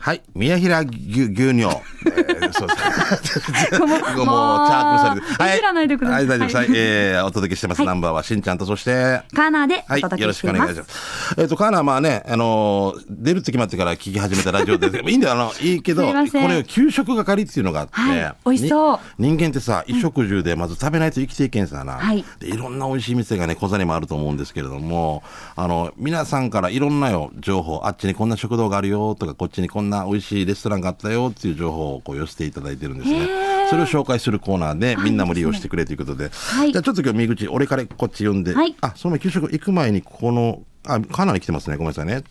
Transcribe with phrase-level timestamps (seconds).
[0.00, 0.22] はい。
[0.34, 1.66] 宮平牛乳。
[2.06, 3.78] えー、そうです。
[3.80, 5.54] もう、もう、チャークされて。
[5.54, 6.56] いじらないでくださいはい、大丈夫です。
[6.56, 6.72] ははいい。
[6.76, 7.78] えー、お届けしてます。
[7.78, 10.40] はいナンバーはしんちゃんと、そして、カーナーでおはい、届よろし。
[10.40, 11.34] くお願いします。
[11.38, 16.12] えっ、と、カーナーまあね、あのー出るって決まってから聞き始めたラジオで、 いいんだよ、あの、いいけど、こ
[16.48, 21.94] れ、給食係っていうのがあって、はい美味しそうに人間ってさ、衣食住でまず食べないと生きていけんさな。
[21.94, 25.22] はいで、いろんな美味しい店がね、小座にもあると思うんですけれども、
[25.56, 33.28] あの、皆さんからいろんなよ、情報、あっちにこんな食堂があるよとか、こっちにこんな美味しいレストランがあったよっていう情報をこう寄せていただいてるんですね。
[33.70, 36.30] それを紹介するコーナーで、みんなも利用してくれということで。
[36.30, 36.72] はい。
[36.72, 38.74] じゃあちょっと今日、右口、俺からこっち読んで、はい。
[38.80, 41.76] あ、その前、給食行く前に、ここの、あ、かなり来てますね。
[41.76, 42.22] ごめんなさいね。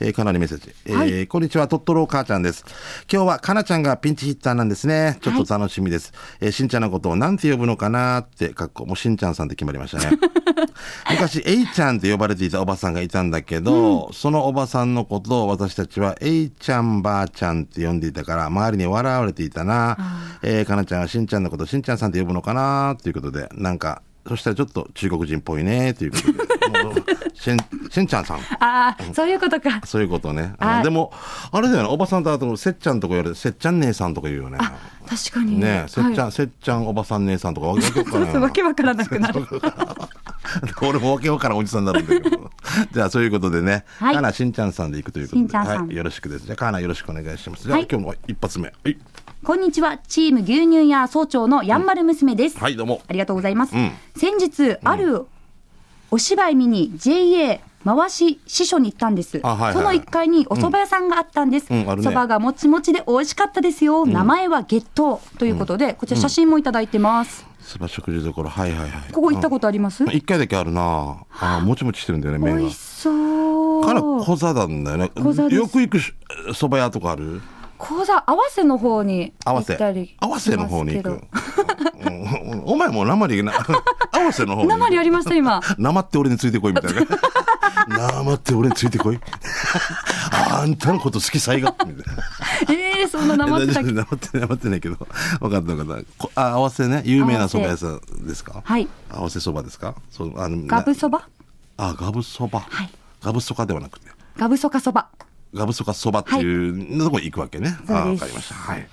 [0.00, 0.70] えーかなりメッセージ。
[0.84, 2.64] えーはいこんにちは、とっとろ母ちゃんです。
[3.10, 5.18] 今日はかなちゃんがピンチヒッターなんですね。
[5.22, 6.12] ちょっと楽しみです。
[6.40, 10.18] えーしんちゃんのことをなんて呼ぶのかなって、かっこ、もうしんちゃんさんって決まりましたね。
[11.10, 19.96] 昔、えいちゃんって呼ばれていたおばさんがいたんだけど、そのおばさんのことを私たちは、えいちゃんばあちゃんって呼んでいたから、周りに笑われていたな。
[20.42, 27.16] えーかなちゃんはしんちゃんのことをしんちゃんさんって呼ぶのかなっていうことで、なんか、そしたらちょっと中国人っぽいね、ということで。
[27.34, 27.56] しん、
[27.90, 28.38] しんちゃんさん。
[28.38, 29.80] ああ、そういうことか。
[29.84, 30.54] そういうことね。
[30.58, 31.12] はいでも、
[31.52, 34.58] あれだよね、おばさんとあと、せっちゃんとか言われて、せっちゃん姉さんとか言うよね。
[35.06, 35.60] 確かに。
[35.60, 38.40] ねえ、せっちゃん、はいせっちゃんおばさん姉さんとかわけわかんな。
[38.40, 39.46] わけわからなくなる。
[40.82, 42.50] 俺もわけわからんおじさんになるんだけど。
[42.92, 45.56] じゃあ、そういうことでね、はいかなしんちゃんさんで行くということで。
[45.56, 46.46] はい、よろしくです。
[46.46, 47.64] じゃあ、かなよろしくお願いします。
[47.64, 48.68] じゃあ、はい今日の一発目。
[48.68, 48.98] はい。
[49.46, 49.98] こんにちは。
[49.98, 52.58] チーム牛乳屋総長のやんまる娘です。
[52.58, 53.00] はい、どうも。
[53.06, 53.76] ありがとうございます。
[53.76, 55.24] うん先日、ある
[56.10, 59.38] お芝居見に JA 回し師匠に行ったんです。
[59.44, 61.72] あはいはいはいその1階にお蕎麦屋さんがあったんです。
[61.72, 64.04] うんあるね蕎麦がもちもちで美味しかったですよ。
[64.04, 67.46] 名前は月桃ということで、こちら写真もいただいてます。
[67.60, 68.48] すば食事どころ。
[68.48, 69.12] はいはいはい。
[69.12, 72.78] ここ行ったことあります、うん一回だけあるなあもちもちしてるんだよね、麺が美味し。
[72.78, 73.84] そう。
[73.84, 76.12] かな小座なんだよね小座ですよく行くし
[76.48, 77.40] 蕎麦屋とかある？
[77.78, 79.74] 講座合わせの方に行合わせ。
[79.74, 81.22] ったり合わせの方に行く。
[82.64, 83.52] お前もう鉛な
[84.12, 85.60] 合わせの方に鉛ありました今。
[85.78, 87.02] 生って俺についてこいみたいな。
[87.88, 89.20] 生って俺についてこい。
[90.50, 91.74] あんたのこと好きさいが。
[91.86, 92.22] みたいな
[92.72, 93.92] えー、そんな生ってたっけ？
[93.92, 94.96] 生って生ってないけど。
[94.96, 96.04] 分かった分かった。
[96.18, 98.62] こあ合わせね有名な蕎麦屋さんですか？
[98.64, 98.88] はい。
[99.10, 99.94] 合わせ蕎麦ですか？
[100.10, 101.22] そうあのガブそば？
[101.76, 102.90] あガブ蕎麦、はい。
[103.22, 104.06] ガブそかではなくて。
[104.38, 105.08] ガブそかそば
[105.56, 107.76] ガブそかそばっていうとこに行くわけね。
[107.88, 108.54] ああ、そうですわかりました。
[108.54, 108.80] はい。
[108.80, 108.90] で、こ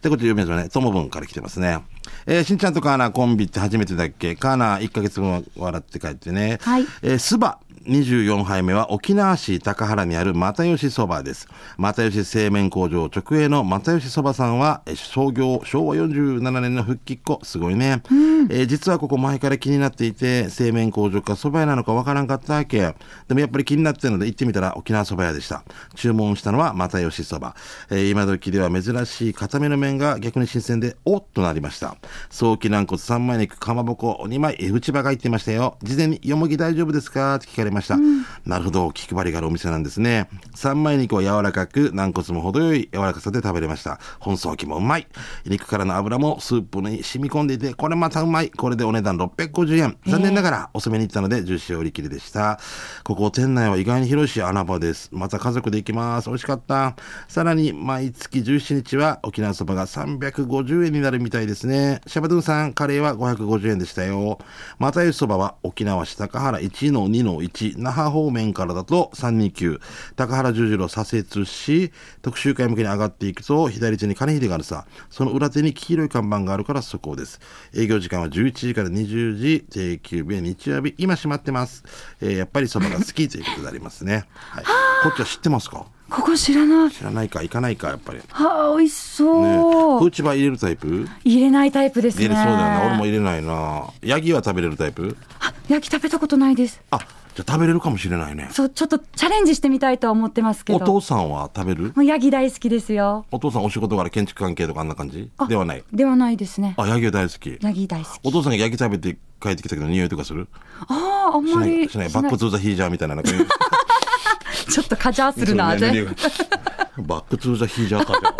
[0.00, 0.68] ち読みましょうね。
[0.68, 1.80] ともぶんから来てますね。
[2.26, 4.36] えーしんちゃんとカーナーコンビって初めてだっけ？
[4.36, 6.58] カーナー1ヶ月分は笑って帰ってね。
[6.62, 7.58] はいえー、スバ。
[7.86, 11.46] 24杯目は沖縄市高原にある又吉そばです。
[11.78, 17.38] 又吉製麺工場直営の又吉そばさんは、えー創業昭和47年の復帰っ子。
[17.42, 18.02] すごいね。
[18.50, 22.94] えー実はここ前から気になっていて、製麺工場か蕎麦屋なのかわからんかったわけ。
[23.28, 25.62] でもやっぱり気になってるので行ってみたら沖縄蕎麦屋でした。
[25.94, 27.54] 注文したのは又吉そば。
[27.90, 31.96] えー今時では珍しい固めの麺が逆に新鮮で、おっとなりました。
[32.30, 35.76] 早期軟骨三枚肉、かまぼこ2枚、えー内葉が入っていましたよ。
[35.82, 37.34] 事前によもぎ大丈夫ですか？
[37.36, 37.98] って聞かれました。
[38.46, 40.28] なるほど、気配りがあるお店なんですね。
[40.54, 43.98] 三枚肉は柔らかく、軟骨も程よい柔らかさで食べれました。
[44.20, 45.06] 本草期もうまい。
[45.44, 48.50] 肉からの油もスープに染み込んでいて、これまたうまい。
[48.50, 49.96] これでお値段650円。
[50.06, 52.58] 残念ながら遅めに行ったので、重視売り切りでした。
[53.02, 55.10] ここ店内は意外に広いし穴場です。
[55.12, 56.28] また家族で行きます。
[56.28, 56.96] 美味しかった。
[57.28, 62.00] さらに、毎月17日は沖縄そばが350円になるみたいですね。
[62.06, 64.38] シャバドゥンさん、カレーは550円でしたよ。
[64.78, 69.80] またゆそばは沖縄市高原1の2の1、那覇方面からだと329、
[70.16, 77.40] 高原十字路左折し、特集会向けに上がっていくと、左手に金秀があるさ、その裏手に黄色い看板があるからそこです。
[77.74, 81.82] 営業時間は11時から20時、定休日は日曜日、今閉まってます。
[82.20, 83.28] えーやっぱりそばが好き。
[83.28, 84.26] ということでありますね。
[84.34, 84.64] はい。
[85.02, 85.86] こっちは知ってますか？
[86.10, 86.90] ここ知らない。
[86.90, 87.42] 知らないか？
[87.42, 87.88] 行かないか？
[87.88, 88.18] やっぱり。
[88.18, 91.08] ねはあ美味しそう、フーチバー入れるタイプ？
[91.24, 92.26] 入れないタイプですね。
[92.26, 92.86] 入れそうだよな。
[92.86, 93.84] 俺も入れないな。
[94.02, 95.16] ヤギは食べれるタイプ？
[95.40, 96.80] あヤギ食べたことないです。
[96.90, 96.98] あ、
[97.34, 98.48] じゃあ食べれるかもしれないね。
[98.52, 100.78] そうちょっとチャレンジしてみたいとは思ってますけど。
[100.78, 101.92] お父さんは食べる？
[101.96, 103.26] もうヤギ大好きですよ。
[103.32, 105.30] お父さんお仕事柄建築関係とかあんな感じ？
[105.36, 105.84] あではない？
[105.92, 106.74] ではないですね。
[106.76, 107.58] あ、ヤギは大好き。
[107.60, 108.20] ヤギ大好き。
[108.22, 110.46] お父さんがヤギ食べて帰ってきたけど匂いとかする？
[110.86, 112.08] あああんましないりしない。
[112.10, 113.16] Back toゥーザヒージャーみたいな。
[113.16, 113.30] なんか
[114.70, 116.06] ちょっとカジャーするなね
[116.98, 118.34] バックトゥーザヒージャーかじゃ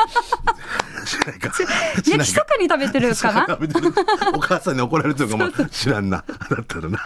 [1.05, 1.49] あしないか。
[1.49, 1.53] いか。
[2.05, 3.59] 焼きそかに食べてるかな？
[4.35, 6.25] お母さんに怒られるとかも知らんな。
[6.27, 6.99] だったらな。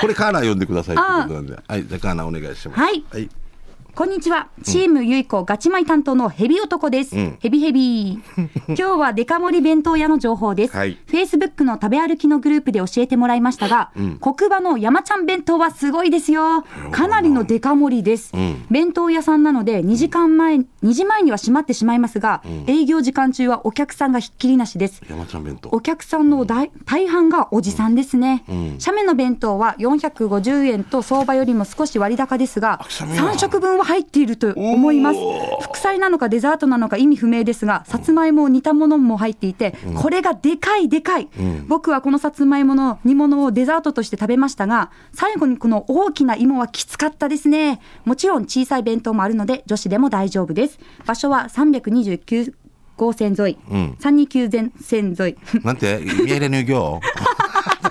[0.00, 1.58] これカーナー読んでくださいってことなんで。
[1.66, 2.80] はい、じゃあカーナーお願いします。
[2.80, 3.28] はいはい。
[3.96, 4.50] こんにちは。
[4.62, 7.16] チームゆいこガチマイ担当のヘビ男です。
[7.16, 8.20] うんヘビヘビ。
[8.68, 10.76] 今日はデカ盛り弁当屋の情報です。
[10.76, 16.66] はい Facebook の食べ歩きのグループで教えてもらいましたが、黒馬の山ちゃん弁当はすごいですよ。
[16.92, 18.36] かなりのデカ盛りです。
[18.36, 25.00] ん弁当屋さんなので、2時間前、2時前には閉まってしまいますが、営業時間中はお客さんがひっきりなしです。
[25.08, 28.44] 山ちゃん弁当お客さんの大大半がおじさんですね、
[28.78, 35.20] 写メの弁当は450円と相場よりも少し割高ですが写メは3食分は入っていると思います。
[35.62, 41.28] 副菜なのかデザートなのか意味不明ですがさつまいもを煮たものも入っていて、これがでかいでかい、
[41.68, 47.80] 僕はこのさつまいもの煮物をデザートとして食べましたが最後にこの大きな芋はきつかったですね。
[48.04, 50.80] もちろん小さい弁当もあるので女子でも大丈夫です。
[51.06, 52.54] 場所は329
[52.96, 53.96] 号線沿い、ん。
[54.00, 55.36] 329前線沿い。
[55.64, 57.00] なんて見えれぬ業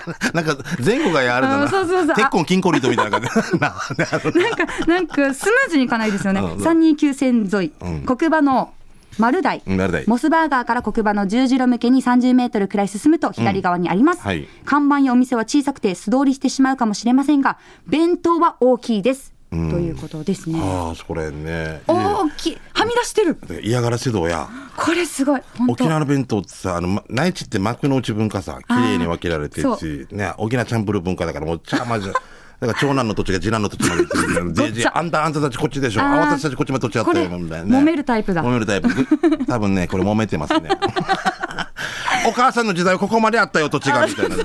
[0.34, 1.64] なんか前後がやるだうな。
[1.66, 2.14] んそうそうそう。
[2.16, 3.28] 鉄痕金庫リートみたいな感じ
[3.58, 6.40] ななんか、なんかスムーズにいかないですよね。
[6.40, 6.52] うん。
[6.52, 8.02] うん329線沿い、うん。
[8.02, 8.72] 黒馬の
[9.18, 9.62] 丸台、
[10.06, 14.18] モスバーガーから黒馬の十字路向けに30メートルくらい進むと左側にあります。
[14.18, 14.26] うん。
[14.26, 14.46] はい。
[14.64, 17.56] 看板やお店は小さくて素通りしてしまうかもしれませんが、
[17.86, 19.35] 弁当は大きいです。
[19.50, 20.58] ということですね。
[20.60, 22.58] ああそれね大きい。
[22.72, 23.38] はみ出してる。
[23.62, 25.40] 嫌がらせ道やこれすごい。
[25.68, 32.20] 沖縄の弁当ってさ、あの、ま内地って幕の内文化さ、綺麗に分けられてるあし、ね、沖縄チャンプルー文化だから、もう、ちゃまじ、 だか
[32.60, 34.08] ら長男の土地が次男の土地まで行
[34.50, 36.02] ってるあんた、あんたたちこっちでしょ。
[36.02, 37.78] あ私たちこっちまで土地あったよ、みたいなね。
[37.78, 38.88] 揉めるタイプだ揉めるタイプ。
[38.88, 40.68] ぐ多分ね、これ揉めてますね。
[42.26, 44.36] お母さんの時代はここまであったよ、土地が、みたいな。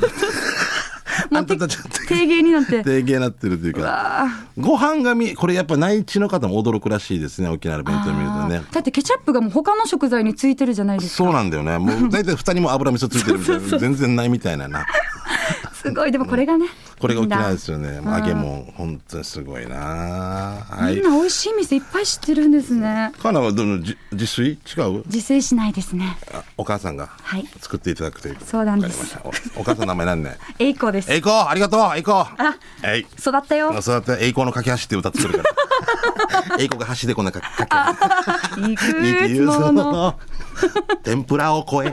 [1.29, 1.77] あんたたち
[2.07, 2.83] 定芸になって。
[2.83, 4.27] 定型になってるというか、
[4.57, 8.61] ご飯がみ、これやっぱ内地の方も驚くらしいですね、沖縄の弁当見るとね。
[8.71, 11.23] だってケチャップがもう他の食材についてるじゃないですか。
[11.23, 11.77] そうなんだよね。
[11.77, 13.77] もう大体二人も油味噌ついてるみたいな。
[13.79, 14.85] 全然ないみたいなな。
[15.81, 16.11] すごい。
[16.11, 16.67] でもこれがね。
[16.99, 17.95] これが沖縄ですよね。
[17.95, 21.03] 揚げ物、本当にすごいなはいみん。
[21.03, 23.11] な美味しい店いっぱい知ってるんですね。
[23.21, 24.51] カナはどのじ自炊？
[24.79, 25.03] 違う？
[25.07, 26.17] 自炊しないですね。
[26.33, 31.11] あお母さんがはい作っていただくということそうなんですおお母さんの名前なんねえいこです。
[31.11, 33.81] えいこありがとうえいこあえい育ったよ。
[33.81, 35.43] そうやってえいこの架け橋って歌ってくるか
[36.49, 37.95] らえいこが橋でこんなかか
[38.55, 38.83] けいく
[39.35, 40.19] つもの
[41.03, 41.91] 天ぷらを超え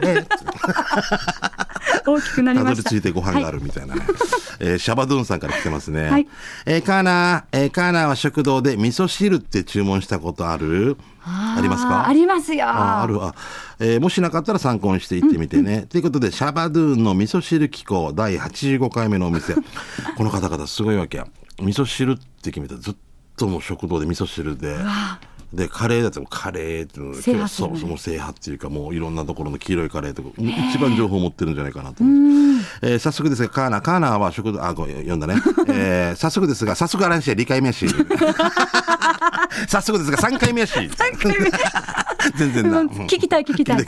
[2.06, 2.90] 大きくなりました。
[2.90, 3.94] 着いてご飯があるみたいなね。
[4.60, 6.10] えーシャバドゥンさんから来てますね。
[6.10, 6.26] はい
[6.66, 10.96] えーカーナー、えーカーナーは食堂で味噌汁って注文したことある？
[11.24, 12.06] ありますか？
[12.08, 12.66] ありますよ。
[12.66, 13.34] ああるあ、
[13.78, 15.86] えーもしなかったら参考にしていってみてね。
[15.88, 19.54] ということで、シャバドゥーンの味噌汁機構第85回目のお店。
[20.16, 21.26] この方々すごいわけや。
[21.60, 22.96] 味噌汁って決めたらずっ
[23.36, 24.76] ともう食堂で味噌汁で。
[25.52, 32.18] で、カレーだってもカレーっていうの制覇そう、その制覇っていうか、もういろんなところの黄色いカレーとか、一番情報を持ってるんじゃないかなと思う。
[32.82, 35.36] えー早速ですが、カーナー、カーナーは食堂、あ、ご読んだね。
[35.68, 37.86] えー早速ですが、早速あらんし、2回目やし。
[39.68, 40.74] 早速ですが、3回目やし。
[42.36, 42.80] 全然な。
[42.80, 42.88] うん。
[42.88, 43.84] 聞きたい聞きたい。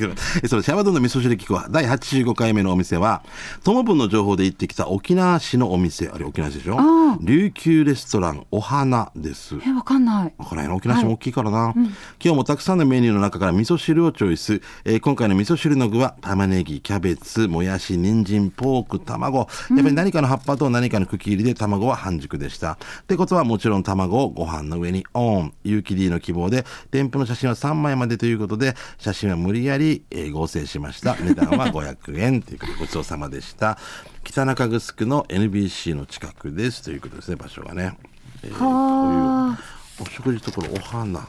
[0.46, 3.22] そのシャバドゥンの味噌汁機構は第85回目のお店は、
[3.64, 6.76] 友分の情報で行ってきた沖縄市のお店、あれ沖縄市でしょ？
[6.78, 9.56] あ琉球レストランお花です。
[9.66, 10.32] え、わかんない。
[10.38, 19.38] わからないな沖縄市も大きいからな、今日もたくさんのメニューの中から味噌汁をチョイス、えー今回の味噌汁の具は玉ねぎキャベツもやし人参ポーク卵。
[19.38, 19.48] やっ
[19.82, 22.72] ぱり何かの葉っぱと何かの茎入りで卵は半熟でした。
[22.72, 22.76] っ
[23.08, 25.52] てことはもちろん卵をご飯の上にオン。
[25.64, 31.16] 有機 D の希望で添付の写真は3枚までということで写真は無理やり、えー合成しました。
[31.16, 32.42] 値段は500円。
[32.42, 33.78] ということでごちそうさまでした。
[34.24, 36.82] 北中城の NBC の近くです。
[36.82, 37.36] ということですね。
[37.36, 37.96] 場所がね、
[38.42, 39.58] えーはあ。
[40.02, 41.28] お食事ところお花。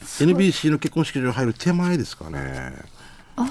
[0.00, 2.72] NBC の結婚式場入る手前ですかね。
[3.36, 3.44] な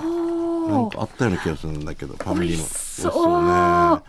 [0.80, 3.12] んかあったような気がするんだけどファミリーのそうですよ
[3.44, 4.02] ねあ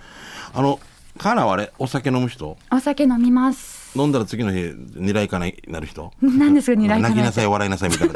[0.54, 0.80] の
[1.18, 1.70] カーナはあれ？
[1.78, 2.56] お酒飲む人？
[2.70, 3.81] お酒飲みます。
[3.94, 6.12] 飲んだら次の日にらいかないなる人？
[6.22, 8.14] 何ですか、にらいかない泣きなさい笑いなさいみたいな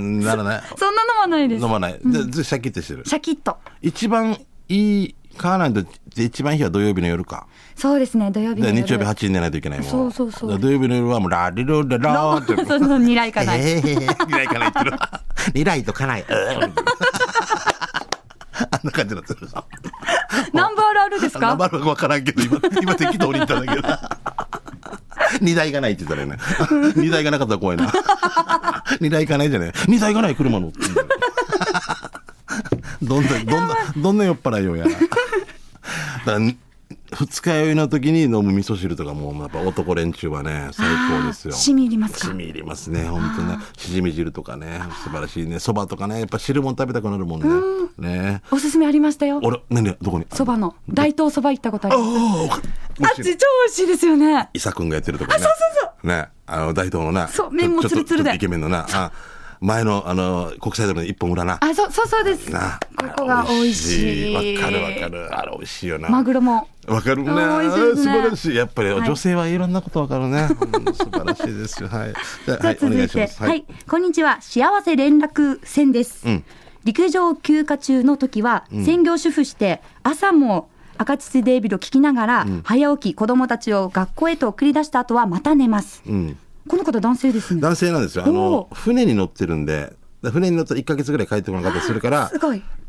[0.00, 1.64] ならないそんな飲まないです。
[1.64, 3.56] 飲まないでずシャキッとしてるシャキッと。
[3.80, 4.38] 一番
[4.68, 13.60] いいカーナにとって一番いい日は土曜日の夜かそうですね、土曜日の夜で日曜日8時に寝ないといけないもんそうそうそうで土曜日の夜はもうラリロララーってそうそう、にらいかない。
[13.60, 14.92] ええー、ニライかないってる。
[15.54, 16.22] ニライとかない。
[16.22, 16.74] うん
[18.72, 19.64] あんな感じになってるさ。
[20.52, 21.48] ナンバールあるですか？
[21.48, 23.88] ナンバー分からんけど、今、今適当に言ったんだけど。
[25.40, 26.36] 荷台がないって言ったらね。
[26.96, 27.92] 荷台がなかったら怖いな。
[29.00, 29.72] 荷台がないじゃない。
[29.86, 31.08] 荷台がない車のって言うんだよ。
[33.02, 34.84] どんな、どんな、どんな酔っ払いようや。
[34.84, 34.98] だか
[36.32, 36.56] らに
[37.20, 40.86] 二日酔いの時に飲む味噌汁とかもやっぱ男連中はね最
[41.20, 41.52] 高ですよ。
[41.52, 42.28] しみ入りますか？
[42.28, 43.58] しみ入りますね本当ね。
[43.76, 45.58] しじみ汁とかね素晴らしいね。
[45.58, 47.48] そばとかねやっぱ汁もん食べたくなるもんね。
[47.98, 48.42] ね。
[48.50, 49.38] おすすめありましたよ。
[49.42, 50.26] 俺ねねどこに？
[50.32, 50.74] そばの。
[50.88, 52.04] 大東そば行ったことありま
[52.48, 52.60] す。
[53.02, 53.34] ああっち超美
[53.66, 54.48] 味しいですよね。
[54.54, 55.38] 伊佐くんがやってるとこね。
[55.38, 57.28] そうそうね、あの大東のな。
[57.28, 58.34] そう麺もちょっとツルツルで。
[58.34, 58.86] イケメンのな。
[58.90, 59.12] あ
[59.60, 61.58] 前のあの国際通りの一本裏な。
[61.60, 65.38] あそうそうそうですなここが美味しいわかるわかる。
[65.38, 66.08] あれ美味しいよな。
[66.08, 67.30] マグロもわかるね。
[67.30, 68.54] 素晴らしい。
[68.54, 70.48] やっぱり、はい女性はいろんなことわかるね。
[70.48, 71.88] うん素晴らしいですよ。
[71.90, 72.14] はい。
[72.46, 73.26] じゃあ、続いて。
[73.38, 73.64] はい、。
[73.86, 74.38] こんにちは。
[74.40, 76.26] 幸せ連絡船です。
[76.26, 76.44] うん
[76.82, 86.02] 陸上休暇中の時は、専業主婦して、朝も赤土デイビルを聞きながら、早起き、子供たちを学校へと送り出した後はまた寝ます。
[86.76, 86.78] うん。
[86.78, 87.60] この方男性ですね。
[87.60, 88.24] 男性なんですよ。
[88.24, 92.30] あおの、ー船に乗ってるんで、船に乗ったら1ヶ月ぐらい帰ってこなかったりするから、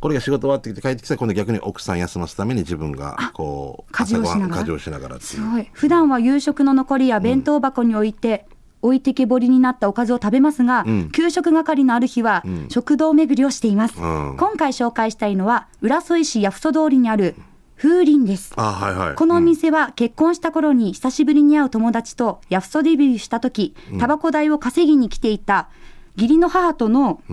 [0.01, 5.69] これが仕事終わってきて帰ってきたら今度逆に奥さん休ますために自分がこう家事をしながら朝ごはん家事をしながらすごい。
[5.71, 8.45] 普段は夕食の残りや弁当箱に置いて、
[8.81, 13.93] 置いてけぼりになったおかずを食べますが、ん給食係のある日は、食堂巡りをしています。
[13.97, 17.35] うん今回紹介したいのは、浦添市八ふ通りにある
[17.81, 18.53] 風鈴です。
[18.57, 19.15] あはいはい。
[19.15, 25.67] このお店は結婚した頃に久しぶりに会う友達とヤフソデビューした時、タバコ代を稼ぎに来ていた
[26.15, 27.23] 義理の母との、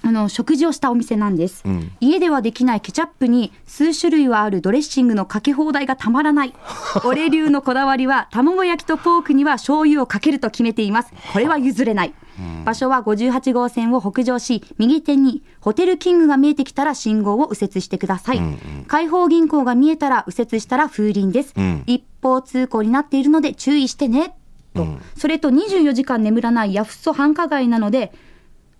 [0.00, 1.62] あの食事をしたお店なんです、
[2.00, 6.54] 家ではできないケチャップに数種類はあるドレッシングのかけ放題がたまらない。
[7.04, 11.12] 俺流のこだわりは卵焼きとポークには醤油をかけると決めています。
[11.34, 12.14] これは譲れない、
[12.64, 18.40] 場所は58号線を北上し右手にホテルキングが見えてきたら信号を右折してください、
[18.88, 21.54] 開放銀行が見えたら右折したら風鈴です、
[21.86, 24.34] 一方通行になっているので注意してね。
[24.74, 28.12] と、それと24時間繁らないヤフソ繁華街なので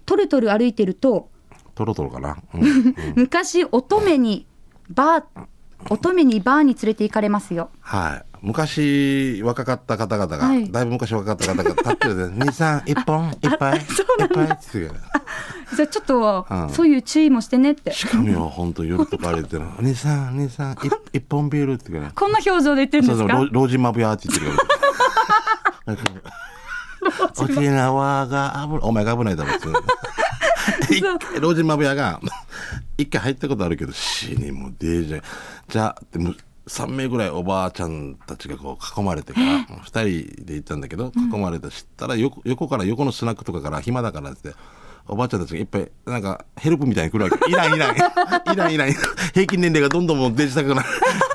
[0.06, 1.30] トルトル歩いてると
[1.74, 2.94] トロトロかな、うん。
[3.14, 4.46] 昔乙女に
[4.90, 5.46] バー
[5.88, 7.70] 乙女にバーに連れて行かれますよ。
[7.80, 10.70] はい昔若かった方々が、はい。
[10.70, 14.96] だいぶ昔若かった方々が立ってるで「兄さん一本一杯そう一杯」って言って
[15.76, 16.70] じゃあちょっと、うん。
[16.70, 17.92] そういう注意もしてねって。
[17.92, 24.52] しかもよ本当夜とか歩いてるの「兄さん兄さん一一本ビール」って言うからこんな表情で言ってるんそうそうですか老老人マブヤーって言ってる
[27.38, 29.72] 沖縄が危ないお前が危ないだろ普通
[30.90, 32.20] 一回老人マブヤが
[32.98, 35.22] 一回入ったことあるけど死にもデージャ
[35.68, 36.34] じゃあでも
[36.68, 39.46] 3名ぐらいおばあちゃんたちがこう囲まれてから
[39.84, 44.54] 2人で行ったんだけど囲まれて知ったら横横から横のスナックとかから暇だからって
[45.08, 47.36] おばあちゃんたちがいっぱいなんかヘルプみたいに来るわけ。
[47.50, 47.98] いらんいらんい
[48.56, 48.92] らんいらん
[49.34, 50.84] 平均年齢がどんどんもうデジタルな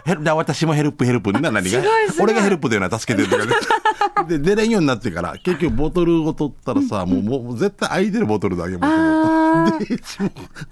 [0.05, 1.81] ヘルだ私もヘルプヘルプな何が。
[2.21, 3.51] 俺がヘルプだよな助けてとかね。
[4.29, 9.79] で出れんようになってから結局ボトルを取ったらさもうもう絶対空いてるボトルだけもあー。
[9.79, 9.99] で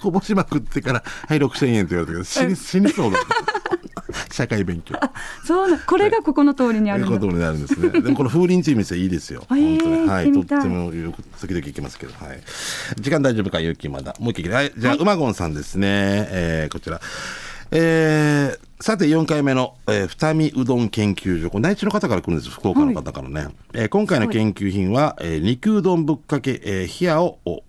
[0.01, 3.19] こぼしまくってから「はい6000円」って言われたけど死に死にそうだ
[4.31, 4.95] 社会勉強
[5.45, 7.89] そうなこれがここの通りにあるのということになるんですね。
[7.89, 9.43] でもこの風鈴という店いいですよ。
[9.47, 10.07] 本当に。
[10.07, 10.31] はい。
[10.31, 12.13] とってもよく時々行きますけど。
[12.13, 12.41] はい。
[12.99, 14.15] 時間大丈夫か、ゆうきまだ。
[14.19, 14.51] もう一回。
[14.51, 14.71] はい。
[14.77, 15.87] じゃあ、うまごんさんですね。
[16.31, 16.99] えー、こちら。
[17.71, 21.49] えー、さて4回目の、えー、二見うどん研究所。
[21.49, 22.49] これ内地の方から来るんです。
[22.49, 23.47] 福岡の方からね。
[23.73, 27.63] えー今回の研究品は、えー肉うどんぶっかけ、えー、冷やを、お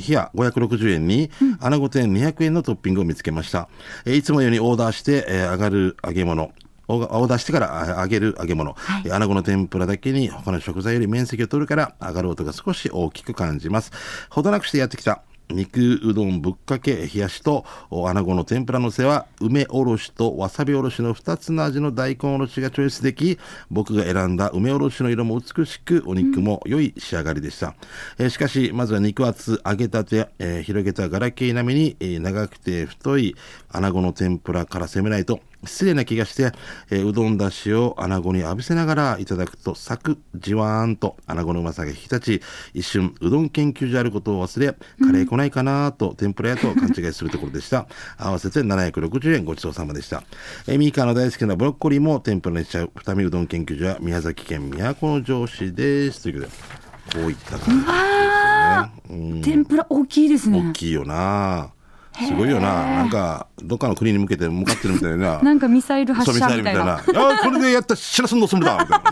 [0.00, 3.68] 冷や560円に、穴子天200円のトッピングを見つけました。
[4.04, 6.52] えーいつもようにオーダーして、えー上がる揚げ物。
[6.88, 13.90] オーオーダーしてからあ揚げる揚げ物、えー穴子の天ぷらだけに他の食材より面積を取るから上がる音が少し大きく感じます。
[14.30, 23.38] ほどなくしてやってきた肉うどんぶっかけ冷やしとお穴子の天ぷらのせは梅おろしとわさびおろしの2つの味の大根おろしがチョイスでき
[23.70, 27.74] 僕が選んだ梅おろしの色も美しくお肉も良い仕上がりでした、
[28.18, 33.36] えーしかしまずは肉厚揚げたて、えー広げたガラケー並みに、えー長くて太い
[33.70, 36.52] 穴子の天ぷらから攻めないと失礼な気がして、
[36.90, 42.42] えーうどんだしを穴子に浴びせながらいただくとサクじわーんと穴子のうまさが引き立ち
[42.74, 44.72] 一瞬うどん研究所であることを忘れ
[45.06, 47.86] カレー来ないかなと天ぷらやと勘違いするところでした。
[48.18, 50.22] 合わせて760円ごちそうさまでした、
[50.66, 56.22] えーミーカーの大好きなブロッコリーも天ぷらにしちゃう二見うどん研究所は宮崎県都城市です。
[56.22, 56.76] ということで
[57.14, 59.32] こういった感じですよね。
[59.32, 59.42] うん。
[59.42, 60.60] 天ぷら大きいですね。
[60.70, 61.70] 大きいよな
[62.18, 67.28] すごいよななんかどっかの国に向けて向かってるみたいな なんかミサイル発射みたいなみたいな。
[67.28, 69.02] いやこれでやったら知らすんのすむだみたいな。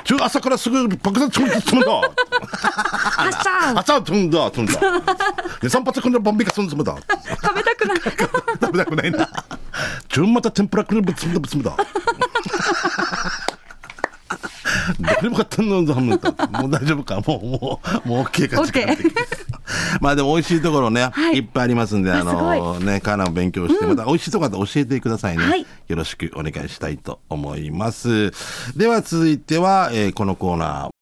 [0.04, 1.50] 中朝からすぐ爆弾積む
[1.84, 2.10] だ。
[2.52, 4.72] 発射朝積んだ積んだ。
[5.60, 6.96] で三発組んだボンビカ積むだ。
[7.42, 9.28] 食べたくない食べたくないな。
[10.08, 11.76] 中また天ぷらくるぶ積むだ積むだ。
[14.98, 15.84] 誰も買ったんの。
[15.84, 16.16] だも
[16.68, 17.20] う大丈夫か。
[17.26, 18.86] もうもうもう OK か OK
[20.00, 21.36] まあでも美味しいところね、はい。
[21.36, 25.66] い、っぱいありますんで、あのね、カナを勉強して、また美味しいところ教えてくださいね、はい。
[25.88, 28.32] よろしくお願いしたいと思います。
[28.76, 30.99] では続いては、えーこのコーナー。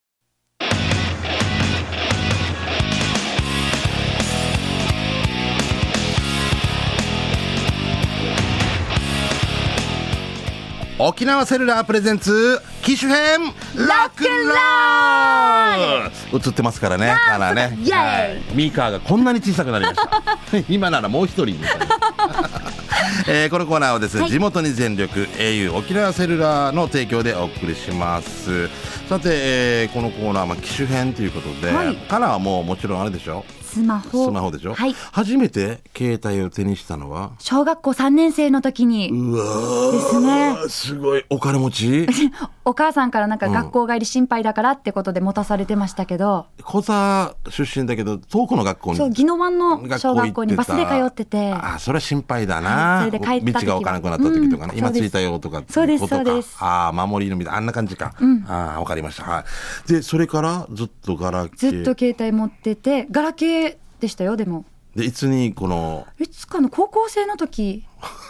[11.01, 13.41] 沖縄セルラープレゼンツ機種編
[13.77, 17.77] ラックンラ映ってますからねカナね。
[17.81, 17.91] イエーイ。
[17.93, 18.55] はい。
[18.55, 20.23] ミーカーがこんなに小さくなりました。
[20.69, 21.87] 今ならもう一人みたいな
[23.29, 24.31] えーこのコーナーはですね、はい。
[24.31, 28.69] 地元に全力 au 沖縄セルラーの提供でお送りします。
[29.09, 31.95] さて、えーこのコーナーはまあ機種編ということで、はい。
[32.09, 33.45] カナはもうもちろんあれでしょ？
[33.79, 34.27] スマホ。
[34.27, 34.95] スマホでしょ、はい。
[35.13, 37.33] 初めて携帯を手にしたのは？
[37.39, 39.93] 小学校3年生の時に、うわー。
[39.93, 40.57] ですね。
[40.69, 41.25] すごい。
[41.31, 42.09] お金持ち？
[42.69, 48.97] お母さんからなんか学校帰り心配だからってことで持たされてましたけど、小座出身だけど遠くの学校に。
[48.99, 58.13] そう、宜野湾の小学校にバスで通ってて、ああそれは心配だな、はいそれで帰った道が分からなくなった時とかね、今着いたよとかってそうですことかそうですああ守りのみたいなあんな感じか、
[58.47, 59.25] ああ分かりました。
[59.25, 59.47] は
[59.87, 59.91] い。
[59.91, 61.71] でそれからずっとガラケー。
[61.71, 64.67] ずっと携帯持ってて、ガラケーでしたよ、でも。
[64.95, 67.85] でいつにこのいつかの高校生の時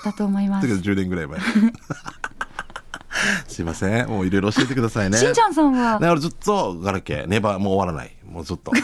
[0.04, 0.82] だと思いま だけどす。
[0.82, 1.40] 10年ぐらい前
[3.48, 4.08] すいません。
[4.08, 5.18] もういろいろ教えてくださいね。
[5.18, 5.94] しんちゃんさんは？
[5.94, 7.26] だ、からずっとガラケー。
[7.26, 8.14] ネバーもう終わらない。
[8.28, 8.72] もうずっと。
[8.76, 8.80] ネ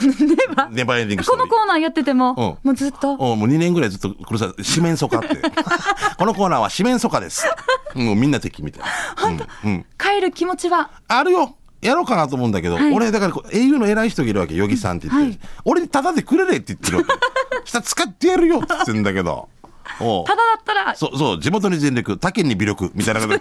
[0.55, 1.51] バネバーエンディングストこーリー。
[1.51, 2.69] のコーナーやってても、うん。
[2.69, 3.13] もうずっと？
[3.13, 5.29] おもう2年ぐらいずっとこれさ四面楚歌って。
[6.19, 7.47] このコーナーは四面楚歌です。
[7.95, 9.47] もうみんな敵みたいな。
[9.65, 11.57] うん、うん、帰る気持ちは、あるよ。
[11.81, 12.93] やろうかなと思うんだけど、はい。
[12.95, 15.39] 俺だからこう au の偉い人がいるわけヨギさんって言って、はい。
[15.67, 17.13] 俺にタダでくれれって言ってるわけ。
[17.69, 19.49] したら使ってやるよって言ってんだけど
[19.99, 23.39] ただだったら、そうそう地元に全力他県に微力みたいなこと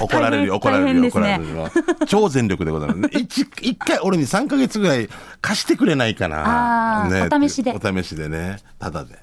[0.00, 1.10] 怒られるよ怒られるよ、ね。
[1.10, 1.70] られるよ。
[2.06, 3.14] 超全力でございます。
[3.18, 5.08] 一一回俺に3か月ぐらい
[5.40, 7.04] 貸してくれないかな。
[7.04, 7.72] あーお試しで。
[7.72, 8.58] お試しでね。
[8.78, 9.18] ただで。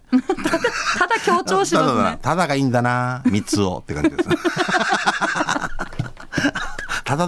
[0.97, 2.17] ただ強調しま ただだ。
[2.17, 3.21] ただがいいんだな。
[3.25, 4.29] 三つをって感じです。
[4.29, 5.50] た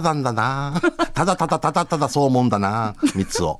[0.00, 0.80] なんだな。
[1.14, 2.94] ただただただただそう思うんだな。
[3.14, 3.58] 三つを。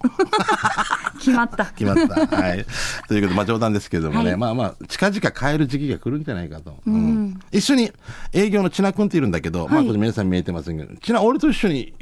[1.19, 1.67] 決まった。
[1.67, 2.37] 決まった。
[2.37, 2.67] はい。
[3.09, 4.38] ということで、まあ冗談ですけどもね、はい。
[4.38, 6.76] まあまあ、近々変える時期が来るんじゃないかと。
[6.87, 7.41] うん。
[7.53, 7.93] 一緒に
[8.33, 11.95] 営業の千奈君っているんだけど、まあこれ皆さん見えてませんけど、千奈、俺と一緒に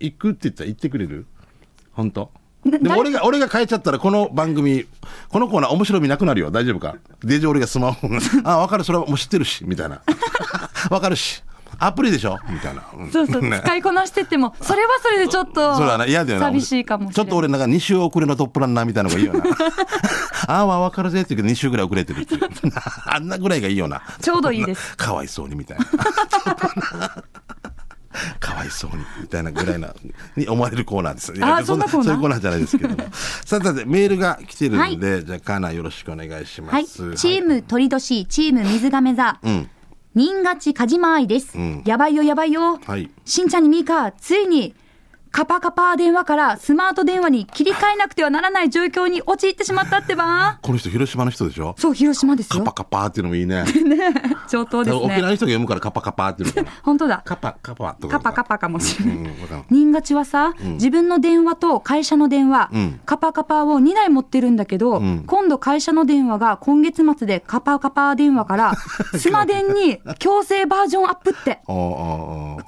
[0.00, 1.26] 行くって言ったら行ってくれる？
[1.92, 2.30] 本当？
[2.64, 4.86] でも俺が、俺が変えちゃったらこの番組、
[5.30, 6.50] このコーナー面白みなくなるよ。
[6.52, 6.94] 大丈夫か？
[7.24, 8.08] デジ俺がスマホ、
[8.44, 10.00] あ、わかる、それはもう知ってるし、みたいな。
[10.88, 11.42] わかるし。
[11.78, 12.38] アプリでしょ？
[12.48, 12.82] みたいな。
[13.04, 16.46] んそうそう、ね使いこなしてっても、それはそれでちょっと、そうだな、嫌だよな。
[16.46, 17.14] 寂しいかもしれない。
[17.14, 19.42] ちょっと俺なんか2週遅れのトップランナーみたいなのがいいよな。
[20.48, 22.42] ああ、わかるぜって言うけど2週ぐらい遅れてるっていう。
[23.06, 24.02] あんなぐらいがいいよな。
[24.20, 24.96] ちょうどいいです。
[24.96, 25.84] かわいそうにみたいな。
[28.40, 29.94] かわいそうにみたいなぐらいな
[30.36, 31.32] に思われるコーナーです。
[31.32, 32.04] いやあーそんなコーナー？
[32.04, 32.96] そういうコーナーじゃないですけども。
[33.44, 36.74] さてさてメールが来てるんで、じゃあカーナーよろしくお願いします。
[36.74, 37.16] はい。
[37.16, 39.38] チーム鳥年、チーム水亀座。
[39.42, 39.70] うん。
[40.14, 41.56] 新勝ちかじま愛です。
[41.56, 42.78] んやばいよやばいよ。
[42.84, 44.74] はいしんちゃんにミーカー、ついに、
[45.32, 50.58] カパカパ電話からスマート電話に切り替えなくてはならない状況に陥ってしまったってば。
[50.60, 51.74] この人広島の人でしょ？
[51.78, 52.72] そう、広島ですよカパ。
[52.72, 53.64] カパーっていうのもいいね。
[54.50, 55.22] 上等です沖縄ね。
[55.22, 56.70] の人が読むからカパカパーっていうの。
[56.82, 57.22] 本当だ。
[57.24, 58.18] カパカパとか。
[58.18, 59.16] カパカパかもしれない。
[59.16, 68.74] うん、わかんない新勝ちはさ、自分の電話と会社の電話、うんカパカパを2台持ってるんだけど、ん今度会社の電話が今月末でカパカパ電話から、
[69.18, 71.62] スマ電に強制バージョンアップって。
[71.66, 71.72] あ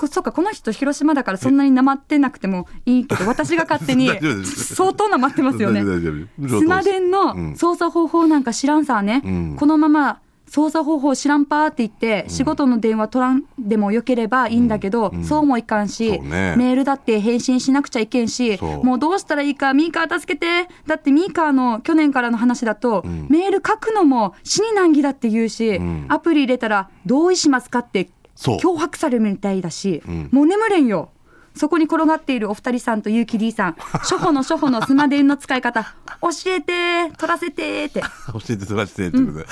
[0.02, 2.53] あそうか、この人広島だからそんなになまってなくても
[2.86, 4.10] いいけど、私が勝手に
[4.44, 5.80] 相当なまってますよね。
[5.80, 6.00] 大。
[6.00, 7.56] 丈夫大丈夫スマ電のうん。
[7.56, 9.56] 操作方法なんか知らんさね、ん。
[9.56, 16.54] このまま操作方法知らんぱーって言って、仕事の電話取らんでもよければいいんだけど、そうもいかんし、ね。
[16.56, 20.68] メールだって返信しなくちゃいけんし、もうどうしたらいいか、ミーカー助けて。
[20.86, 26.06] だってミーカーの去年からの話だと、メール書くのも死に難儀だって言うし、ん。
[26.08, 30.28] アプリ入れたら同意しますかって脅迫されるみたいだし、ん。
[30.30, 31.10] もう眠れんよ。
[31.56, 35.82] そこに転がっているお二人さんとゆうき D さん、 初歩の初歩のスマ電の使い方、
[36.20, 38.00] 教えて、取らせてって。
[38.32, 39.46] 教えて取らせてということで、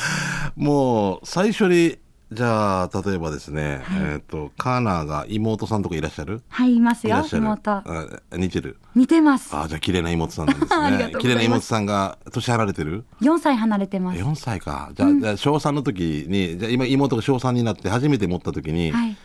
[0.56, 1.98] もう最初に
[2.32, 6.40] じゃあ例えばですね、えっ、とカーナーが妹さんとかいらっしゃる？
[6.48, 7.70] はい、いますよ妹。
[7.70, 7.84] あ
[8.32, 8.78] 似てる？
[8.94, 9.54] 似てます。
[9.54, 14.18] あじゃあ綺麗な妹さんなんですね 綺麗な妹さんが年離れてる？4歳離れてます。
[14.18, 19.16] 4歳かじゃあ,、じゃあ小3の時にじゃあ今妹が小3になって初めて持った時に、はい。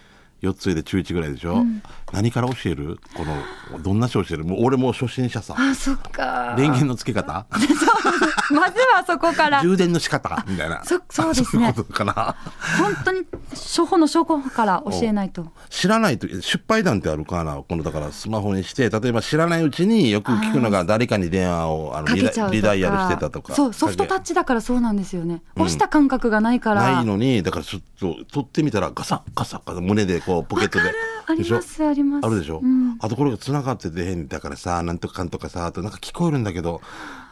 [0.41, 1.65] 4つ上で中1ぐらいでしょ、
[2.13, 2.99] 何から教える？
[3.15, 4.45] このどんな書教える？
[4.45, 5.55] もう俺もう初心者さ。
[5.57, 6.53] あ、そっか。
[6.57, 7.45] 電源のつけ方？
[8.51, 9.61] まずはそこから。
[9.61, 10.83] 充電の仕方みたいな。
[10.83, 11.73] そそうですね。
[11.73, 12.35] 本
[13.03, 13.25] 当に
[13.57, 15.47] 初歩の証拠から教えないと。
[15.69, 17.55] 知らないと、失敗談ってあるかな？
[17.57, 22.07] この、だからスマホにして、例えば知らないうちによく聞くのが誰かに電話をあの
[22.51, 23.53] リダイヤルしてたとか。
[23.53, 25.41] そう、ソフトタッチだからそうなんですよね。
[25.55, 26.81] 押した感覚がないから。
[26.93, 30.91] ないのに、だからちょっと取ってみたらガサッガサッガサッ胸でこうポケットで。
[31.29, 32.25] ありますあります。
[32.25, 36.81] あるでしょ、うんあとこれが繋がってて変だからさ、なんとかかんとかさ、あとなんか聞こえるんだけど、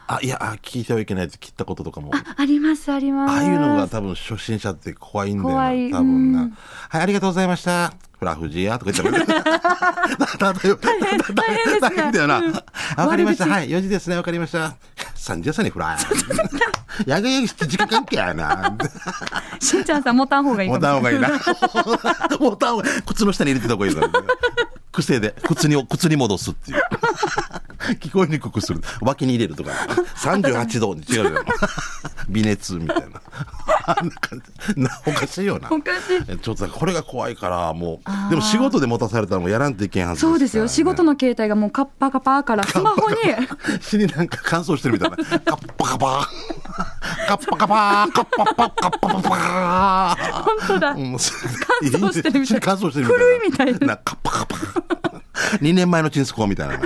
[0.08, 2.12] あ、いや、あ聞いてはいけないって切ったこととかも。
[2.14, 3.32] ありますあります。
[3.32, 5.54] ああいうのが多分初心者って怖いんだよな。
[5.54, 6.50] 怖い多分な、うん
[6.88, 7.92] はい、ありがとうございました。
[8.18, 9.42] フラフジやとか言ったら。
[10.38, 10.76] だだよ。
[10.76, 12.38] 大変大変ですね 大変だよな。
[12.38, 12.54] うん
[12.96, 13.46] あわかりました。
[13.46, 14.16] はい、4時ですね。
[14.16, 14.76] わかりました。
[15.16, 17.08] 3時朝にフライ。
[17.10, 18.76] やがやぎして時間関係やな。
[19.60, 21.30] しんちゃんさん持たん方がいいかボもしれない。
[21.30, 22.38] タン方がいいな。
[22.38, 24.08] ボタンを靴の下に入れてた方がいいから。
[24.96, 26.82] 癖で、靴に、 靴に戻すっていう。
[28.00, 28.80] 聞こえにくくする。
[29.00, 29.70] 脇に入れるとか。
[30.16, 31.44] 38度に違うよ。
[32.28, 33.20] 微熱みたいな。
[33.86, 34.42] あんな感
[34.74, 34.80] じ。
[34.80, 35.68] な、おかしいよな。
[35.70, 36.22] おかしい。
[36.28, 38.30] えちょっとこれが怖いから、もう。
[38.30, 40.68] でも仕事で持たされたらもうやらんといけんはずそうですよ。
[40.68, 41.06] 仕事の。
[41.06, 43.16] の携帯がもうカッパカパからスマホに。
[43.80, 45.16] 死になんか乾燥してるみたいな。
[45.16, 45.22] カ
[45.54, 46.28] ッパカパ
[47.28, 50.90] カッパカパカッパパカッパパパ本当だ。
[50.90, 54.56] うん乾燥してるみたい乾燥してる古いみたいななカッパカパ
[55.60, 56.80] 2年前のチンスコーみたいな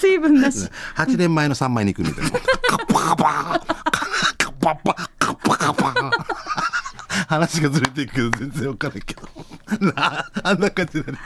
[0.00, 0.68] 水分なし。
[0.96, 2.36] 8年前の三枚肉みたいなカ
[2.76, 3.24] ッパカパ
[4.38, 5.21] カッパパカッパカパ
[7.32, 9.22] 話がずれていくけど全然わかんないけど。
[9.94, 11.18] なあんな感じでね。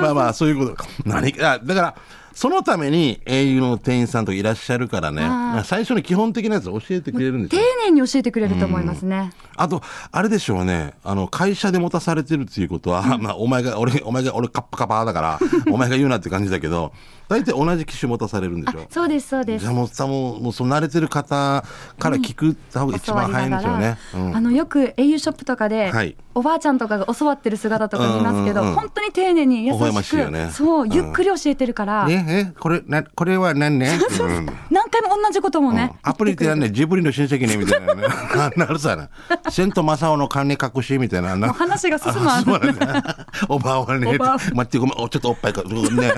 [0.00, 0.84] まあまあそういうこと。
[1.04, 1.94] 何あだから
[2.34, 5.22] そのために au の店員さんとかいらっしゃるからね。
[5.64, 9.32] 最初に基本的なやつ教えてくれるんです丁よ寧に教えてくれると思いますね。
[9.56, 10.94] あと、あれでしょうね。
[11.04, 15.38] あの、会社で持たされてるっていうことは、まあ、お前が、俺、お前が、俺カッパカパだから、
[15.70, 16.92] お前が言うなって感じだけど、
[17.32, 18.86] 大体同じ機種持たされるんでしょ？
[18.90, 19.62] そうです、そうです。
[19.62, 19.72] じゃあ。
[19.74, 21.64] もうさ、もう、もう、その慣れてる方
[21.98, 23.98] から聞く方が一番早いんですよね。
[24.14, 24.36] うん。
[24.36, 26.16] あのよく au ショップとかで、はい。
[26.34, 30.50] おばあちゃんとかが教わってる姿とか見ますけど、うんうんうん本当に丁寧に優しくね。
[30.50, 30.90] そう、うん。
[30.90, 33.98] ゆっくり教えてるから、ね、え、これ、な、これは何ね？
[34.20, 34.46] うん。
[34.70, 36.10] 何回も同じこともね、うん。
[36.10, 38.02] アプリってやんね、ジブリの親戚ね、みたいなね。
[38.56, 39.08] なるさな。
[39.50, 41.36] セントマサオの管理隠し、みたいな。
[41.36, 43.26] な もう話が進むあそうなんだ。
[43.48, 46.12] おばあはね、待って、ごめん、おちょっとおっぱいか、ね。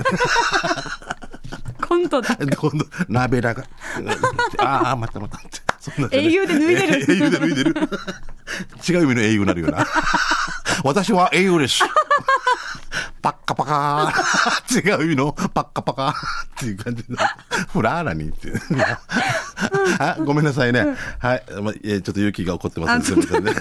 [1.95, 2.35] コントだ。
[2.35, 3.63] で、今度、鍋らが。
[4.59, 5.75] ああ、待った待った。
[5.79, 7.75] そんな英雄で脱いでる 英雄で脱いでる。
[8.89, 9.85] 違う意味の英雄になるよな。
[10.83, 11.83] 私は英雄です。
[13.21, 14.79] パッカパカー。
[14.79, 16.15] 違う意味のパッカパカーっ
[16.57, 17.15] ていう感じで。
[17.71, 18.51] フラーラにって。
[19.99, 20.85] あごめんなさいね。
[21.19, 21.43] はい。
[21.61, 23.23] まえーちょっと勇気が起こってますね。
[23.23, 23.53] すみませんね。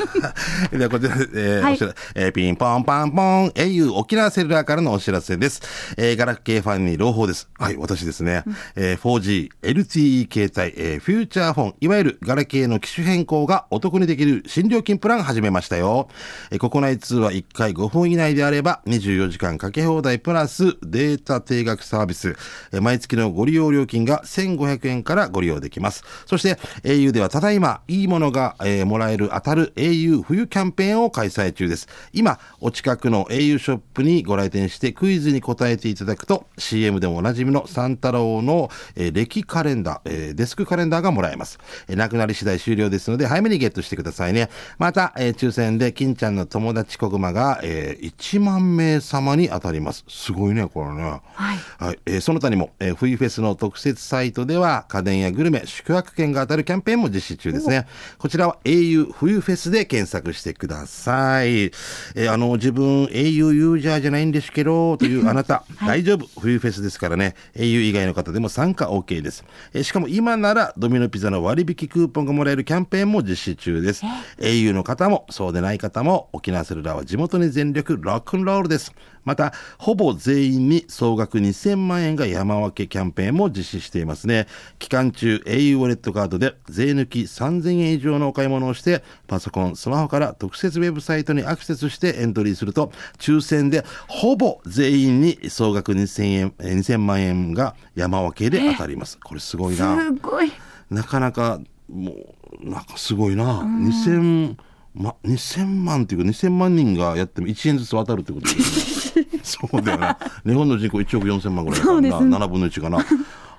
[0.79, 5.61] では、こちら、えーはいお知らえーピンポンパンポン、au 沖縄セルラーからのお知らせです。
[5.97, 7.49] えーガラケーファンに朗報です。
[7.59, 8.45] はい、私ですね。
[8.77, 16.09] えー 4G、LTE 携帯、えーフューチャーフォン、いわゆるガラケーの機種変更がお得にできる新料金プラン始めましたよ。
[16.51, 22.37] えー国内通話1回5分以内であれば24時間かけ放題プラスデータ定額サービス。
[22.73, 26.05] えー毎月のご利用料金が1500円からご利用できます。
[26.27, 31.89] そして au ではただいまいいものが、えーもらえる当たる au 冬キャンペーンを開催中です。
[32.13, 41.59] 今、お近くの au ショップにご来店してクイズに答えていただくと CM でもおなじみのサンタロウの、えー歴カレンダー、えーデスクカレンダーがもらえます。
[41.89, 44.51] えーなくなり次第終了ですので早めにゲットしてくださいね。
[44.79, 50.05] また、えー抽選で金ちゃんの友達コグマが、えー1万名様に当たります。
[50.09, 51.03] すごいね、これね。
[51.03, 57.87] はいはい、えーその他にも、えー、冬フェスの特設サイトでは家電やグルメ、宿泊券が当たるキャンペーンも実施中ですね。
[58.19, 61.49] こちらは au 冬フェスで検索してください。
[61.51, 66.27] えーあの、自分 au ユーザーじゃないんですけど、というあなた、大丈夫。
[66.41, 69.45] 冬フェスですからね、au 以外の方でも参加 OK です。
[69.73, 74.03] えーしかも今ならドミノピザの割引クーポンがもらえるキャンペーンも実施中です。
[74.39, 78.93] au の方もそうでない方も沖縄セルラーは地元に全力ロックンロールです。
[79.25, 84.47] また、ほぼ全員に総額2000万円が山分けキャンペーンも実施していますね。
[84.79, 99.19] 期間中、au ウォレットカードで税抜き3000円以上のお買い物をして、パソコン、スマホから特設ウェブサイトにアクセスしてエントリーすると、抽選でほぼ全員に総額2000円、えー2000万円が山分けで当たります。
[99.19, 99.97] これすごいな。
[99.97, 100.53] すごい。
[100.91, 103.61] なかなか、もう、なんかすごいな。
[103.63, 104.57] 2000、
[104.95, 110.17] ま、2000万っていうか2000万人がやっても1円ずつ渡るってことですね そうだよね。
[110.47, 113.05] 日本の人口1億4000万ぐらいだからな、ね7分の1かな。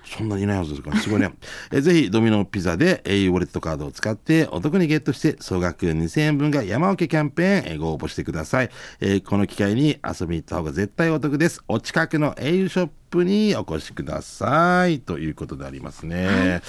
[0.05, 1.31] そんなにいないはずですから、すごいね。
[1.71, 8.69] えぜひ、ドミノピザで au ウォレットカードを使ってお得にゲットして、総額2000円分が山分けキャンペーンえご応募してください。
[9.01, 11.63] えこの機会に遊びに行った方が絶対お得です。
[11.67, 14.99] お近くの au ショップにお越しください。
[14.99, 16.61] ということでありますね。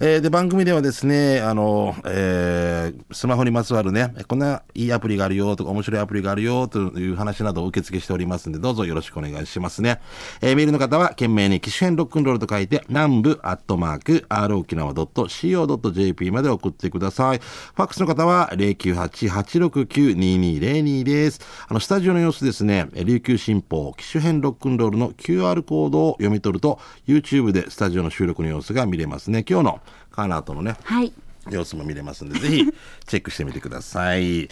[0.00, 10.00] えーで、番組ではですね、あの、えースマホにまつわるね、こんないいアプリがあるよとか、面白いアプリがあるよという話などを受付しておりますんで、どうぞよろしくお願いしますね。
[10.40, 17.38] えーメールの方は、懸命に機種編ロックンロールと書いて、南部アットマーク、r 沖縄 .co.jp まで送ってください。
[17.38, 21.40] ファックスの方は、098-869-2202です。
[21.68, 29.44] あの、スタジオの様子ですね、琉球新報、機種編ロックンロールの QR コードを読み取ると、YouTube でスタジオの収録の様子が見れますね。
[29.48, 31.12] 今日のカーナーとのね、はい。
[31.50, 32.64] 様子も見れますんで、ぜひ
[33.06, 34.42] チェックしてみてください。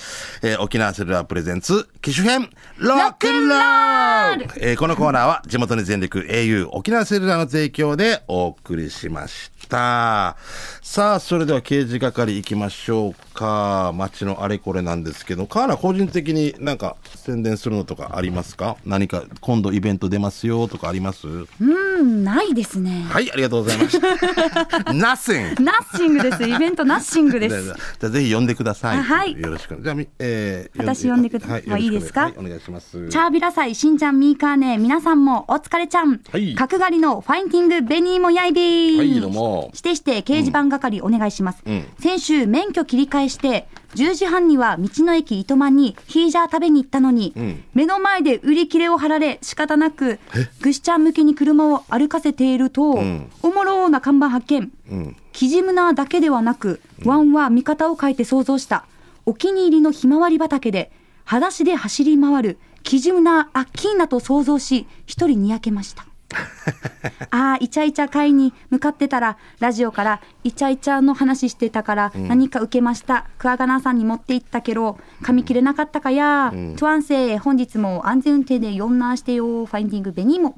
[0.42, 9.59] えー沖縄セルラープレゼンツ、機種編、ロックンロールえーこのコーナーは地元に全力 au 沖縄セルラーの提供でお送りしました。
[9.76, 13.92] さあ、それでは刑事係行きましょうか。
[13.94, 18.76] 街のあれこれなんですけど、カーナ個人的になんか宣伝するのとかありますか？
[18.84, 21.26] 何か今度イベント出ますよとかあります？
[21.28, 21.64] う
[22.02, 23.06] ん、ないですね。
[23.08, 24.06] はい、ありがとうございました。
[24.90, 25.62] Nothing!
[25.62, 26.42] ナッシングです。
[26.44, 27.62] イベントナッシングです。
[27.64, 27.74] じゃ
[28.06, 28.98] あぜひ呼んでください。
[28.98, 29.78] あはいよろしく。
[29.80, 33.08] じゃあみ、えー、私呼んでくだはい、もういいですかはい、お願いします。
[33.08, 36.20] チャービラ祭、しんちゃん、みーかーね、皆さんもお疲れちゃん。
[36.30, 38.98] はい角刈りのファインティング、ベニーもやいびー。
[38.98, 41.62] はいどうもしてして、掲示板係お願いします。
[41.68, 50.18] ん先週、免許切り返して、10時半には道の駅糸満にヒージャー食べに行ったのに、ん目の前で売り切れを貼られ、仕方なく、
[50.60, 54.70] ぐしちゃん向けに車を歩かせていると、んおもろーな看板発見。
[54.90, 55.16] うん。
[55.32, 58.84] キジムナーだけではなく、ワンは味方を変えて想像した。
[59.26, 60.90] お気に入りのひまわり畑で、
[61.24, 66.09] 裸足で走り回る、キジムナーアッキーナと想像し、一人にやけました。
[67.30, 73.26] ああ、イチャイチャ会に向かってたら、ラジオからイチャイチャの話してたから、何か受けました。
[73.38, 76.50] クワガナさんに持って行ったけど、噛み切れなかったかや。
[76.52, 79.66] トゥアンセイ、本日も安全運転で4ナーしてよ。
[79.66, 80.56] ファインディングベニーも。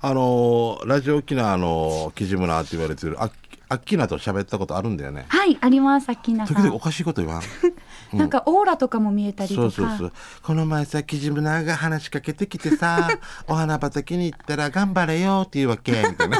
[0.00, 3.30] あのーラジオ沖縄のキジムナーって言われてる、あ
[3.70, 5.24] アッキーナと喋ったことあるんだよね。
[5.28, 6.56] はい、あります、アッキーナさん。
[6.56, 7.42] 時々おかしいこと言わん？
[8.18, 9.70] なんかオーラとかも見えたりとか。
[9.70, 10.12] そうそうそう。
[10.42, 13.08] この前さ、キジムナーが話しかけてきてさ、
[13.46, 16.38] お花畑に行ったら頑張れよっていうわけ、みたいな。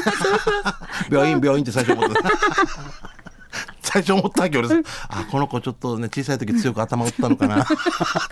[1.09, 2.21] 病院、病院って最初思った。
[3.81, 4.75] 最初思ったわけ俺さ、
[5.07, 7.65] あ、この子ちょっとね、小さい時強く頭打ったのかな、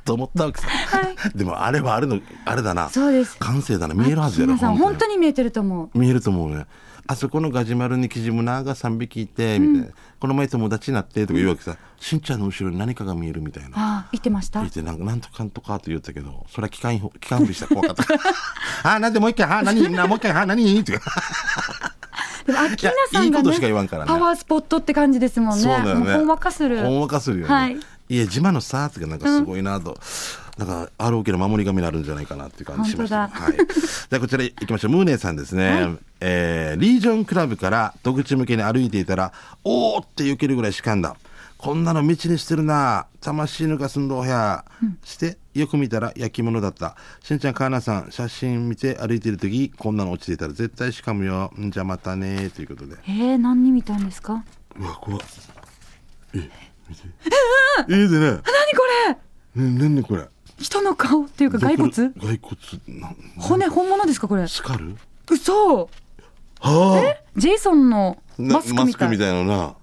[0.04, 0.68] と思ったわけさ。
[1.34, 2.90] でもあれはあれの、あれだな。
[2.90, 4.58] そうです感性だな、見えるはずやろ。
[4.58, 5.98] 本当にに見えてると思う。
[5.98, 6.66] 見えると思うね。
[7.06, 9.94] あそこのガジュマルにキジムナーが3匹いて、みたいな。
[10.20, 11.78] この前友達になって、とか言うわけさ。
[12.00, 13.70] しんちゃんの後ろに何かが見えるみたいな。
[13.70, 13.72] あ
[14.06, 14.60] あ、言ってました？
[14.60, 18.14] 言ってなんかなんとかんとかと言ったけどそれは機関機関日したら怖かった。
[18.96, 19.90] あなんでもう一回は何？
[19.92, 20.80] なもう一回は何？
[20.80, 20.94] って。
[22.46, 24.08] でも、アッキさんが、ね、いいことしか言わんからね。
[24.08, 25.64] パワースポットって感じですもんね。
[25.64, 26.14] そうだよね。
[26.14, 26.82] ほんわかする。
[26.82, 27.78] ほんわかするよね、はい。
[28.10, 29.98] い、や自慢のさーってなんかすごいなと、
[30.58, 34.92] なんかある大きな守り神になるんじゃないかなっていう感じしましたね、本はい、じゃあこちら行きましょう。
[34.92, 41.16] ムーネーさんですね、えーリージョンクラブから戸口向けに歩いていたらおーって避けるぐらいしかんだ。
[41.58, 44.66] こんなの道にしてるな魂抜かすんどうや、
[45.06, 46.98] してよく見たら焼き物だった。
[47.24, 51.54] しんちゃんかーなさん写真見て歩いてる時こんなの落ちていたら絶対しかむよ。
[51.60, 52.98] んじゃまたねということで。
[53.08, 54.44] えー、何に見たんですか？
[54.78, 55.22] うわ怖っ。
[56.36, 57.02] え見て。
[57.90, 58.20] ええで ね。
[58.20, 58.44] 何こ
[59.56, 59.64] れ？
[59.64, 60.28] ねなんでこれ？
[60.64, 61.92] 人の顔っていうか骸骨？
[61.92, 64.48] 骸骨な骨本物ですかこれ？
[64.48, 64.96] スカル？
[65.30, 65.90] 嘘！
[66.62, 69.10] はジェイソンのマスクみたい。
[69.12, 69.76] みたいなな。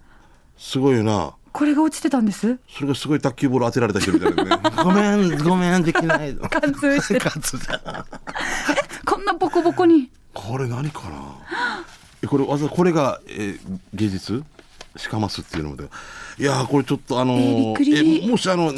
[0.59, 1.35] すごいよな。
[1.53, 2.59] これが落ちてたんです？
[2.69, 4.71] それがすごい卓球ボール当てられた人みたいなね。
[4.83, 6.25] ごめんごめんできな。
[6.25, 7.15] い 貫通して。
[7.15, 8.07] る貫通だ
[9.05, 10.11] こんなボコボコに。
[10.33, 11.23] これ何かな？
[12.23, 14.43] えこれわざこれが、えー芸術？
[14.97, 15.85] しかますっていうので。
[16.39, 18.25] いやーこれちょっとあのーえーびっくり。
[18.27, 18.73] えもしあの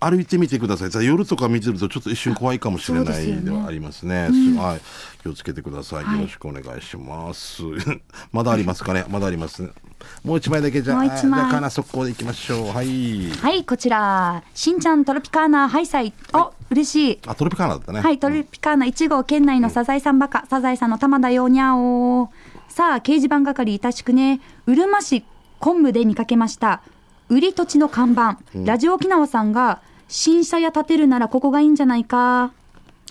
[0.00, 0.92] 歩いてみてください。
[0.92, 4.28] さ夜とか見てるとちょっと一瞬怖いかもしれないではありますね。
[4.56, 6.16] はい、気をつけてください、はい。
[6.18, 7.62] よろしくお願いします。
[8.32, 9.04] まだありますかね。
[9.08, 9.70] まだありますね。
[10.24, 10.96] もう一枚だけじゃあ。
[10.98, 11.40] もう一枚。
[11.40, 12.68] じゃあカナ速攻でいきましょう。
[12.68, 13.30] はい。
[13.32, 14.42] はいこちら。
[14.54, 16.12] しんちゃんトロピカーナハイサイ。
[16.32, 17.18] お嬉しい。
[17.26, 18.00] あトロピカーナだったね。
[18.00, 22.30] はい、トロピカーナ1号県内のサザエさんバカ、サザエさんの玉だよにゃお
[22.68, 25.24] さあ、掲示板係いたしくね、うるま市
[25.58, 26.82] 昆布で見かけました。
[27.28, 32.52] 売り土地の看板、ラジオ沖縄さんが、新車屋建てるならここがいいんじゃないか。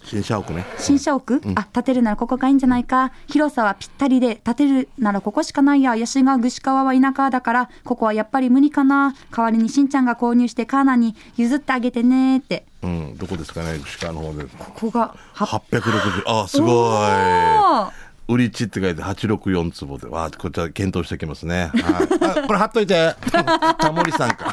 [0.03, 0.65] 新社屋ね。
[0.79, 3.11] 新社屋、あ、建てるならここがいいんじゃないか。
[3.27, 5.95] 広さはぴったりで、建てるならここしかないや。
[5.95, 9.13] ヤシが串川は田舎だから、ここはやっぱり無理かな。
[9.35, 12.37] 代わりにしんちゃんが購入してカーナに譲ってあげてね。
[12.37, 12.65] って。
[12.81, 13.17] うん。
[13.17, 14.45] どこですかね串川の方で。
[14.45, 21.71] ここが、は860あすごい売り地って書いて864坪で、わあ、こちら検討しておきますね。
[21.73, 22.41] はい。
[22.41, 23.15] あこれ貼っといて。
[23.79, 24.51] タモリさんか。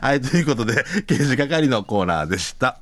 [0.00, 2.78] はい、ということで、刑事係のコーナーでした。